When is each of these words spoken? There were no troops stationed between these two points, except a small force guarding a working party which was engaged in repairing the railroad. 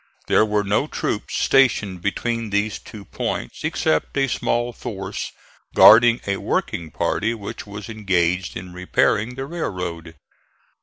There 0.25 0.43
were 0.43 0.63
no 0.63 0.87
troops 0.87 1.35
stationed 1.37 2.01
between 2.01 2.49
these 2.49 2.79
two 2.79 3.05
points, 3.05 3.63
except 3.63 4.17
a 4.17 4.27
small 4.27 4.73
force 4.73 5.31
guarding 5.75 6.21
a 6.25 6.37
working 6.37 6.89
party 6.89 7.35
which 7.35 7.67
was 7.67 7.87
engaged 7.87 8.57
in 8.57 8.73
repairing 8.73 9.35
the 9.35 9.45
railroad. 9.45 10.15